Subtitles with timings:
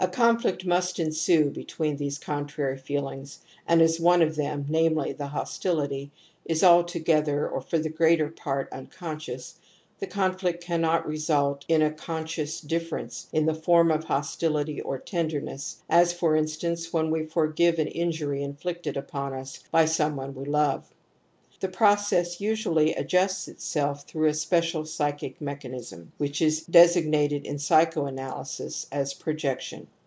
[0.00, 5.26] A conflict must ensue between these contrary feelings, and as one of them, namely the
[5.26, 6.12] hostility,
[6.44, 9.56] is altogether or for the greater part unconscious,
[9.98, 15.82] the conflict cannot result in a conscious difference in the form of hostility or tenderness
[15.90, 20.32] as, for in stance, when we forgive an injury inflicted upon us by some one
[20.32, 20.94] we love.
[21.60, 27.58] The process usually adjusts itself through a special psychic mechan ism, which js designated in
[27.58, 29.88] psychoanalysis as projection.